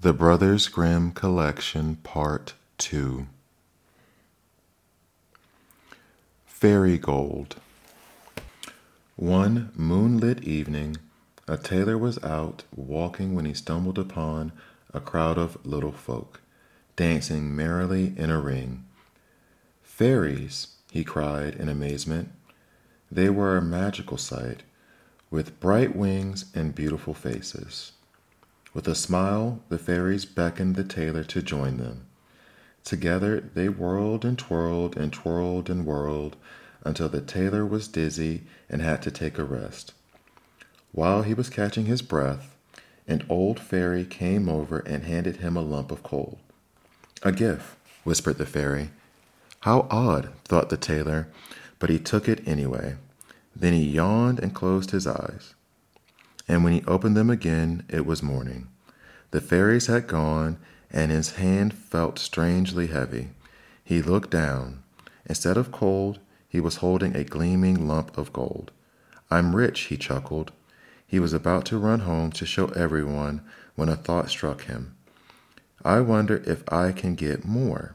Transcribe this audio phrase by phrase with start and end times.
[0.00, 3.26] The Brothers Grimm Collection, Part 2
[6.46, 7.56] Fairy Gold.
[9.16, 10.98] One moonlit evening,
[11.48, 14.52] a tailor was out walking when he stumbled upon
[14.94, 16.42] a crowd of little folk
[16.94, 18.84] dancing merrily in a ring.
[19.82, 22.28] Fairies, he cried in amazement.
[23.10, 24.62] They were a magical sight,
[25.28, 27.90] with bright wings and beautiful faces.
[28.74, 32.06] With a smile, the fairies beckoned the tailor to join them.
[32.84, 36.36] Together they whirled and twirled and twirled and whirled
[36.84, 39.94] until the tailor was dizzy and had to take a rest.
[40.92, 42.56] While he was catching his breath,
[43.06, 46.38] an old fairy came over and handed him a lump of coal.
[47.22, 48.90] A gift, whispered the fairy.
[49.60, 51.28] How odd, thought the tailor,
[51.78, 52.96] but he took it anyway.
[53.56, 55.54] Then he yawned and closed his eyes
[56.48, 58.68] and when he opened them again, it was morning.
[59.30, 60.58] The fairies had gone,
[60.90, 63.28] and his hand felt strangely heavy.
[63.84, 64.82] He looked down.
[65.26, 66.18] Instead of cold,
[66.48, 68.70] he was holding a gleaming lump of gold.
[69.30, 70.52] I'm rich, he chuckled.
[71.06, 73.42] He was about to run home to show everyone
[73.74, 74.94] when a thought struck him.
[75.84, 77.94] I wonder if I can get more.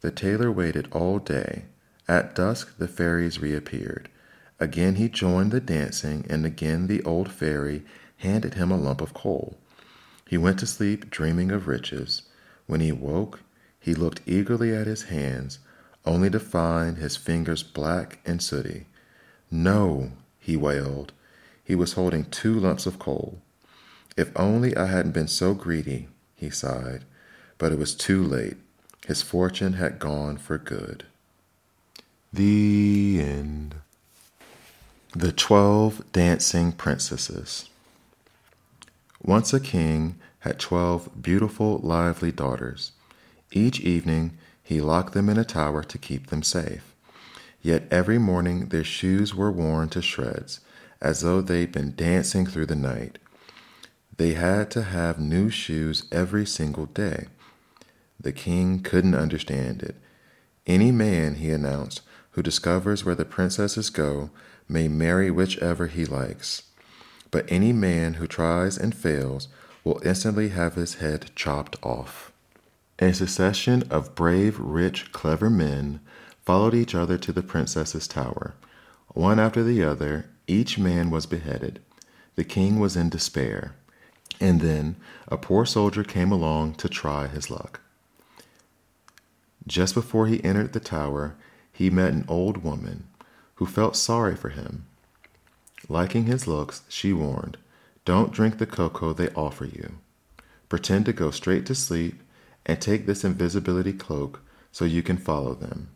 [0.00, 1.64] The tailor waited all day.
[2.08, 4.08] At dusk, the fairies reappeared.
[4.62, 7.82] Again he joined the dancing, and again the old fairy
[8.18, 9.58] handed him a lump of coal.
[10.28, 12.22] He went to sleep dreaming of riches.
[12.68, 13.40] When he woke,
[13.80, 15.58] he looked eagerly at his hands,
[16.06, 18.86] only to find his fingers black and sooty.
[19.50, 21.12] No, he wailed.
[21.64, 23.42] He was holding two lumps of coal.
[24.16, 27.04] If only I hadn't been so greedy, he sighed.
[27.58, 28.58] But it was too late.
[29.08, 31.04] His fortune had gone for good.
[32.32, 33.74] The end.
[35.14, 37.68] The Twelve Dancing Princesses.
[39.22, 42.92] Once a king had twelve beautiful, lively daughters.
[43.50, 46.94] Each evening he locked them in a tower to keep them safe.
[47.60, 50.60] Yet every morning their shoes were worn to shreds,
[51.02, 53.18] as though they'd been dancing through the night.
[54.16, 57.26] They had to have new shoes every single day.
[58.18, 59.96] The king couldn't understand it.
[60.66, 64.30] Any man, he announced, who discovers where the princesses go
[64.72, 66.62] may marry whichever he likes.
[67.30, 69.48] But any man who tries and fails
[69.84, 72.32] will instantly have his head chopped off.
[72.98, 76.00] A succession of brave, rich, clever men
[76.44, 78.54] followed each other to the princess's tower.
[79.08, 81.80] One after the other, each man was beheaded.
[82.34, 83.74] The king was in despair.
[84.40, 84.96] And then
[85.28, 87.80] a poor soldier came along to try his luck.
[89.66, 91.36] Just before he entered the tower,
[91.72, 93.08] he met an old woman
[93.62, 94.84] who felt sorry for him.
[95.88, 97.58] Liking his looks, she warned,
[98.04, 99.98] Don't drink the cocoa they offer you.
[100.68, 102.20] Pretend to go straight to sleep
[102.66, 104.40] and take this invisibility cloak
[104.72, 105.90] so you can follow them.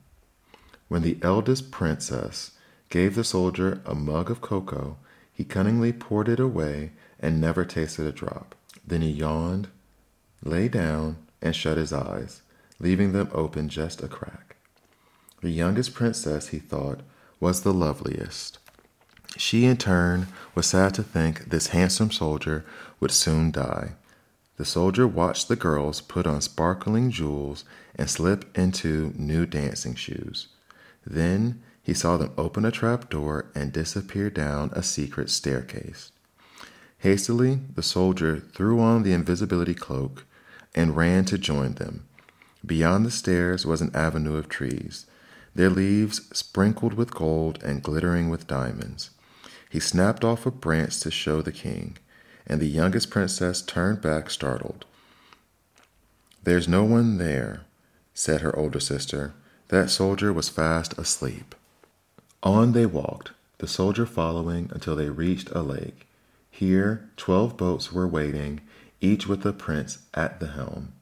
[0.86, 2.52] When the eldest princess
[2.88, 4.98] gave the soldier a mug of cocoa,
[5.32, 8.54] he cunningly poured it away and never tasted a drop.
[8.86, 9.66] Then he yawned,
[10.40, 12.42] lay down, and shut his eyes,
[12.78, 14.54] leaving them open just a crack.
[15.42, 17.00] The youngest princess, he thought,
[17.40, 18.58] was the loveliest.
[19.36, 22.64] She, in turn, was sad to think this handsome soldier
[23.00, 23.92] would soon die.
[24.56, 27.64] The soldier watched the girls put on sparkling jewels
[27.94, 30.48] and slip into new dancing shoes.
[31.06, 36.10] Then he saw them open a trap door and disappear down a secret staircase.
[36.98, 40.24] Hastily, the soldier threw on the invisibility cloak
[40.74, 42.06] and ran to join them.
[42.64, 45.06] Beyond the stairs was an avenue of trees
[45.56, 49.10] their leaves sprinkled with gold and glittering with diamonds.
[49.70, 51.96] He snapped off a branch to show the king,
[52.46, 54.84] and the youngest princess turned back startled.
[56.44, 57.62] There's no one there,
[58.12, 59.32] said her older sister.
[59.68, 61.54] That soldier was fast asleep.
[62.42, 66.06] On they walked, the soldier following until they reached a lake.
[66.50, 68.60] Here, twelve boats were waiting,
[69.00, 70.92] each with a prince at the helm.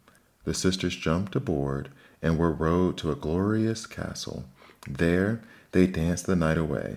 [0.44, 1.90] The sisters jumped aboard
[2.24, 4.46] and were rowed to a glorious castle.
[4.88, 5.42] There
[5.72, 6.96] they danced the night away,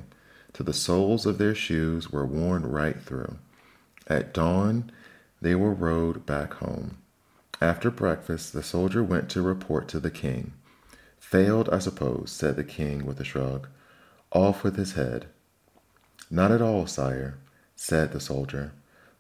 [0.54, 3.38] till the soles of their shoes were worn right through.
[4.08, 4.90] At dawn,
[5.42, 7.00] they were rowed back home.
[7.60, 10.54] After breakfast, the soldier went to report to the king.
[11.20, 13.68] Failed, I suppose, said the king with a shrug.
[14.32, 15.26] Off with his head.
[16.32, 17.38] Not at all, sire,
[17.76, 18.72] said the soldier.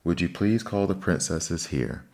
[0.05, 2.05] Would you please call the princesses here?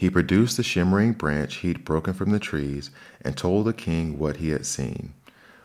[0.00, 4.38] He produced the shimmering branch he'd broken from the trees and told the king what
[4.38, 5.12] he had seen.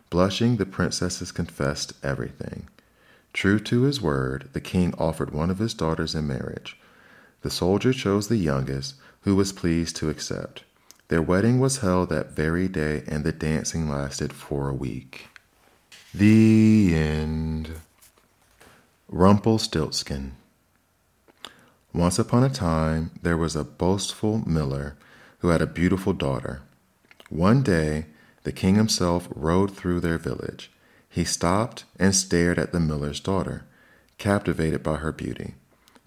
[0.10, 2.68] Blushing, the princesses confessed everything.
[3.32, 6.78] True to his word, the king offered one of his daughters in marriage.
[7.44, 10.66] The soldier chose the youngest, who was pleased to accept.
[11.08, 15.30] Their wedding was held that very day, and the dancing lasted for a week.
[16.14, 17.70] The end.
[19.08, 20.34] Rumpelstiltskin.
[21.96, 24.98] Once upon a time, there was a boastful miller
[25.40, 26.62] who had a beautiful daughter.
[27.30, 28.08] One day,
[28.44, 30.70] the king himself rode through their village.
[31.08, 33.64] He stopped and stared at the miller's daughter,
[34.18, 35.54] captivated by her beauty.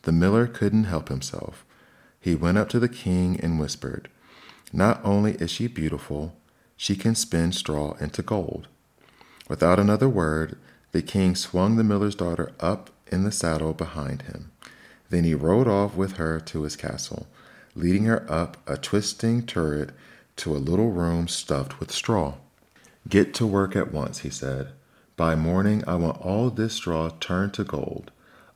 [0.03, 1.65] The miller couldn't help himself.
[2.21, 4.11] He went up to the king and whispered,
[4.75, 6.37] Not only is she beautiful,
[6.77, 8.69] she can spin straw into gold.
[9.49, 10.59] Without another word,
[10.93, 14.53] the king swung the miller's daughter up in the saddle behind him.
[15.11, 17.27] Then he rode off with her to his castle,
[17.75, 19.91] leading her up a twisting turret
[20.37, 22.35] to a little room stuffed with straw.
[23.09, 24.73] Get to work at once, he said.
[25.17, 28.11] By morning I want all this straw turned to gold,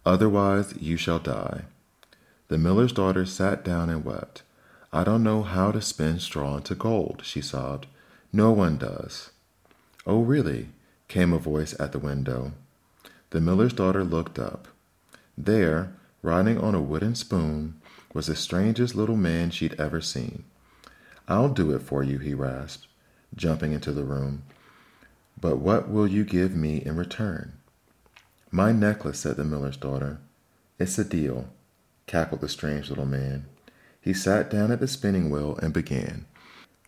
[0.04, 1.62] otherwise you shall die.
[2.48, 4.42] The miller's daughter sat down and wept.
[4.92, 7.86] I don't know how to spin straw into gold, she sobbed.
[8.32, 9.30] No one does.
[10.06, 10.68] Oh, really?
[11.08, 12.52] came a voice at the window.
[13.30, 14.68] The miller's daughter looked up.
[15.36, 17.80] There, riding on a wooden spoon,
[18.14, 20.44] was the strangest little man she'd ever seen.
[21.28, 22.86] I'll do it for you, he rasped,
[23.34, 24.42] jumping into the room.
[25.40, 27.54] But what will you give me in return?
[28.50, 30.18] My necklace, said the miller's daughter.
[30.78, 31.48] It's a deal,
[32.06, 33.46] cackled the strange little man.
[34.00, 36.26] He sat down at the spinning wheel and began.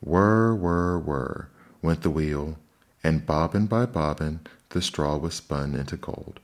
[0.01, 1.49] Whir, whir, whir,
[1.81, 2.59] went the wheel,
[3.03, 4.41] and bobbin by bobbin
[4.71, 6.41] the straw was spun into gold.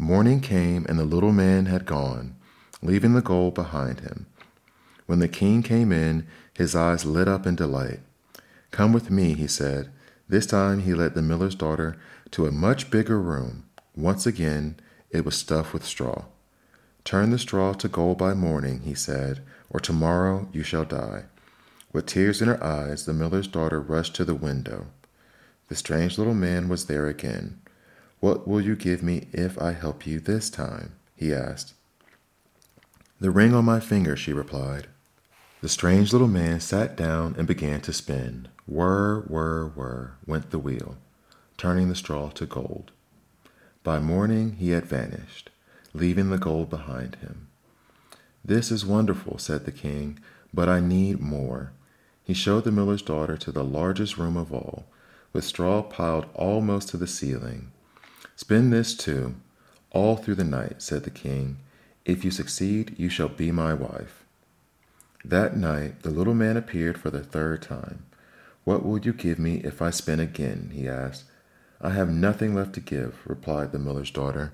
[0.00, 2.36] Morning came, and the little man had gone,
[2.80, 4.26] leaving the gold behind him.
[5.06, 6.24] When the king came in,
[6.54, 7.98] his eyes lit up in delight.
[8.70, 9.90] Come with me, he said.
[10.28, 11.96] This time he led the miller's daughter
[12.30, 13.64] to a much bigger room.
[13.96, 14.76] Once again,
[15.10, 16.26] it was stuffed with straw.
[17.02, 21.24] Turn the straw to gold by morning, he said, or tomorrow you shall die.
[21.92, 24.86] With tears in her eyes, the miller's daughter rushed to the window.
[25.68, 27.58] The strange little man was there again.
[28.20, 30.92] What will you give me if I help you this time?
[31.14, 31.74] he asked.
[33.20, 34.86] The ring on my finger, she replied.
[35.60, 38.48] The strange little man sat down and began to spin.
[38.66, 40.96] Whir, whir, whir went the wheel,
[41.56, 42.92] turning the straw to gold.
[43.82, 45.50] By morning he had vanished,
[45.94, 47.48] leaving the gold behind him.
[48.44, 50.18] This is wonderful, said the king,
[50.54, 51.72] but I need more.
[52.22, 54.86] He showed the miller's daughter to the largest room of all,
[55.32, 57.72] with straw piled almost to the ceiling.
[58.38, 59.34] Spin this too,
[59.90, 61.56] all through the night, said the king.
[62.04, 64.24] If you succeed, you shall be my wife.
[65.24, 68.06] That night the little man appeared for the third time.
[68.62, 70.70] What will you give me if I spin again?
[70.72, 71.24] he asked.
[71.80, 74.52] I have nothing left to give, replied the miller's daughter.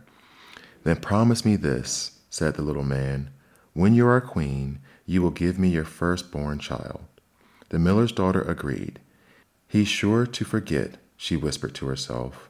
[0.82, 3.28] Then promise me this, said the little man.
[3.74, 7.04] When you are queen, you will give me your firstborn child.
[7.68, 8.98] The miller's daughter agreed.
[9.68, 12.48] He's sure to forget, she whispered to herself.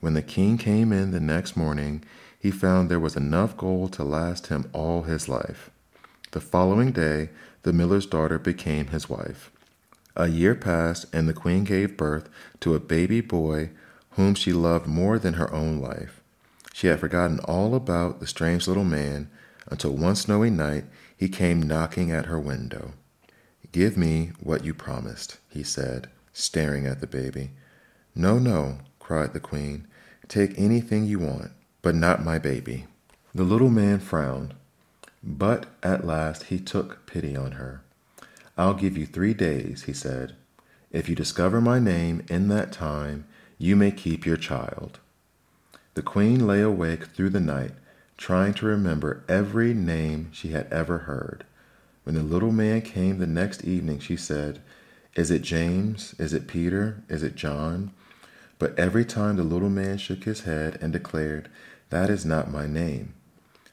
[0.00, 2.02] When the king came in the next morning,
[2.38, 5.70] he found there was enough gold to last him all his life.
[6.32, 7.30] The following day,
[7.62, 9.50] the miller's daughter became his wife.
[10.16, 12.28] A year passed, and the queen gave birth
[12.60, 13.70] to a baby boy
[14.12, 16.22] whom she loved more than her own life.
[16.72, 19.30] She had forgotten all about the strange little man
[19.70, 20.84] until one snowy night
[21.16, 22.94] he came knocking at her window.
[23.72, 27.50] Give me what you promised, he said, staring at the baby.
[28.14, 28.78] No, no,
[29.10, 29.88] cried the queen.
[30.28, 31.50] Take anything you want,
[31.82, 32.86] but not my baby.
[33.34, 34.54] The little man frowned,
[35.20, 37.82] but at last he took pity on her.
[38.56, 40.36] I'll give you three days, he said.
[40.92, 43.24] If you discover my name in that time,
[43.58, 45.00] you may keep your child.
[45.94, 47.72] The queen lay awake through the night,
[48.16, 51.42] trying to remember every name she had ever heard.
[52.04, 54.60] When the little man came the next evening, she said,
[55.16, 56.14] Is it James?
[56.20, 57.02] Is it Peter?
[57.08, 57.90] Is it John?
[58.60, 61.48] But every time the little man shook his head and declared,
[61.88, 63.14] That is not my name.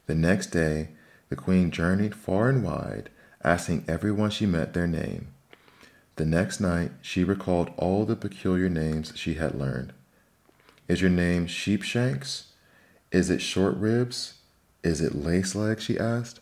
[0.05, 0.91] The next day,
[1.27, 3.09] the queen journeyed far and wide,
[3.43, 5.27] asking everyone she met their name.
[6.15, 9.91] The next night, she recalled all the peculiar names she had learned.
[10.87, 12.45] Is your name Sheepshanks?
[13.11, 14.35] Is it Short Ribs?
[14.83, 15.81] Is it Lace Leg?
[15.81, 16.39] she asked.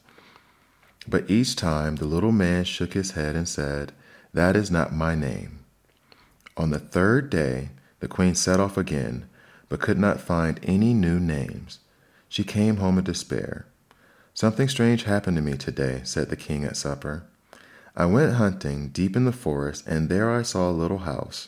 [1.08, 3.92] But each time the little man shook his head and said,
[4.36, 5.66] That is not my name.
[6.56, 7.70] On the third day,
[8.06, 9.28] the queen set off again,
[9.68, 11.80] but could not find any new names.
[12.30, 13.66] She came home in despair.
[14.32, 17.24] Something strange happened to me today, said the king at supper.
[17.96, 21.48] I went hunting deep in the forest, and there I saw a little house.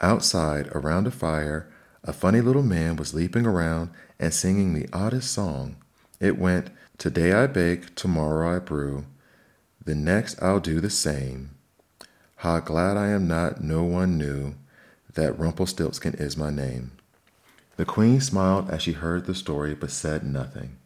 [0.00, 1.70] Outside, around a fire,
[2.02, 5.76] a funny little man was leaping around and singing the oddest song.
[6.18, 9.04] It went, Today I bake, tomorrow I brew,
[9.84, 11.50] the next I'll do the same.
[12.36, 14.54] How glad I am not no one knew
[15.14, 16.92] that Rumpelstiltskin is my name.
[17.76, 20.76] The queen smiled as she heard the story, but said nothing.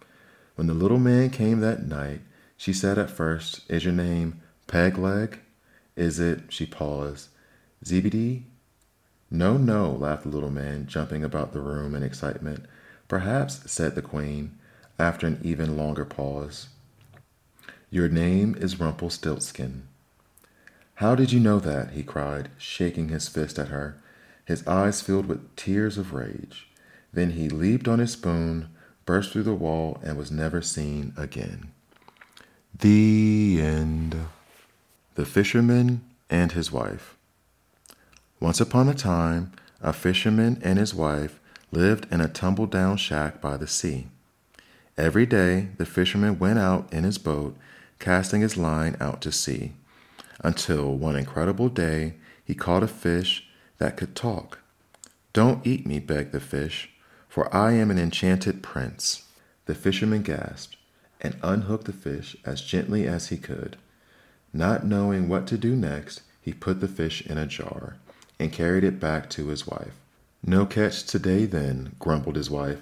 [0.55, 2.21] When the little man came that night,
[2.57, 5.39] she said at first, Is your name Pegleg?
[5.97, 7.29] Is it, she paused,
[7.85, 8.47] Zebedee?
[9.31, 12.65] No, no, laughed the little man, jumping about the room in excitement.
[13.09, 14.59] Perhaps, said the queen,
[14.99, 16.69] after an even longer pause.
[17.91, 19.87] Your name is Rumpelstiltskin.
[20.97, 21.93] How did you know that?
[21.93, 23.99] he cried, shaking his fist at her,
[24.49, 26.67] his eyes filled with tears of rage.
[27.13, 28.71] Then he leaped on his spoon,
[29.05, 31.71] burst through the wall, and was never seen again.
[32.75, 34.17] The end.
[35.17, 36.01] The Fisherman
[36.31, 37.15] and His Wife.
[38.41, 39.53] Once upon a time,
[39.83, 41.39] a fisherman and his wife
[41.71, 44.07] lived in a tumble down shack by the sea.
[44.97, 47.55] Every day, the fisherman went out in his boat,
[47.99, 49.75] casting his line out to sea,
[50.41, 53.48] until one incredible day he caught a fish
[53.79, 54.59] that could talk.
[55.33, 56.91] Don't eat me, begged the fish,
[57.29, 59.25] for I am an enchanted prince.
[59.67, 60.77] The fisherman gasped
[61.21, 63.77] and unhooked the fish as gently as he could.
[64.53, 67.97] Not knowing what to do next, he put the fish in a jar
[68.39, 69.95] and carried it back to his wife.
[70.45, 72.81] No catch today, then, grumbled his wife.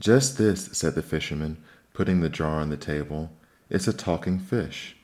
[0.00, 1.56] Just this, said the fisherman,
[1.94, 3.30] putting the jar on the table.
[3.70, 4.96] It's a talking fish.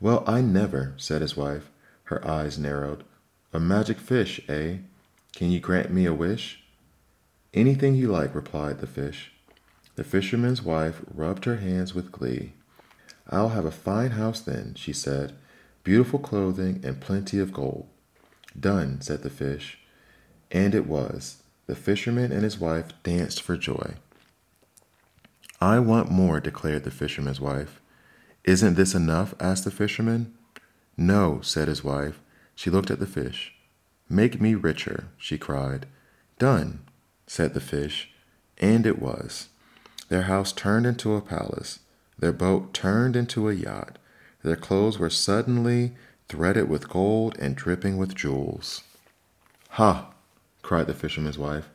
[0.00, 1.70] Well, I never, said his wife.
[2.04, 3.04] Her eyes narrowed.
[3.52, 4.76] A magic fish, eh?
[5.32, 6.62] Can you grant me a wish?
[7.54, 9.32] Anything you like, replied the fish.
[9.96, 12.52] The fisherman's wife rubbed her hands with glee.
[13.30, 15.34] I'll have a fine house then, she said,
[15.82, 17.88] beautiful clothing and plenty of gold.
[18.58, 19.78] Done, said the fish.
[20.50, 21.42] And it was.
[21.66, 23.94] The fisherman and his wife danced for joy.
[25.60, 27.80] I want more, declared the fisherman's wife.
[28.44, 29.34] Isn't this enough?
[29.40, 30.34] asked the fisherman.
[30.96, 32.20] No, said his wife.
[32.58, 33.54] She looked at the fish.
[34.08, 35.86] Make me richer, she cried.
[36.40, 36.80] Done,
[37.24, 38.10] said the fish.
[38.58, 39.46] And it was.
[40.08, 41.78] Their house turned into a palace.
[42.18, 43.96] Their boat turned into a yacht.
[44.42, 45.94] Their clothes were suddenly
[46.28, 48.82] threaded with gold and dripping with jewels.
[49.78, 50.10] Ha!
[50.62, 51.68] cried the fisherman's wife.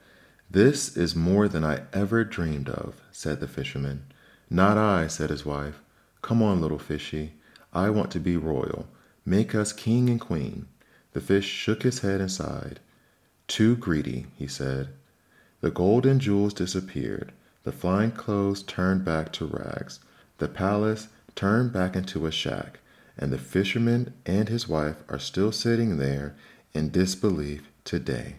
[0.52, 4.08] This is more than I ever dreamed of, said the fisherman.
[4.50, 5.82] Not I, said his wife.
[6.22, 7.36] Come on, little fishy.
[7.72, 8.90] I want to be royal.
[9.26, 10.68] Make us king and queen.
[11.14, 12.80] The fish shook his head and sighed.
[13.48, 14.90] Too greedy, he said.
[15.62, 17.32] The gold and jewels disappeared.
[17.64, 20.00] The flying clothes turned back to rags.
[20.40, 22.80] The palace turned back into a shack
[23.18, 26.36] and the fisherman and his wife are still sitting there
[26.74, 28.36] in disbelief today.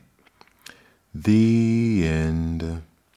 [1.14, 2.82] The end.